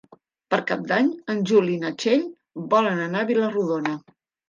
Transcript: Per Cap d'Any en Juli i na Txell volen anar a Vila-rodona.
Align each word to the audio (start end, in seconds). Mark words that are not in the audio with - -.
Per 0.53 0.57
Cap 0.71 0.81
d'Any 0.91 1.11
en 1.35 1.45
Juli 1.53 1.77
i 1.77 1.83
na 1.85 1.93
Txell 2.01 2.27
volen 2.75 3.07
anar 3.07 3.25
a 3.25 3.33
Vila-rodona. 3.33 3.99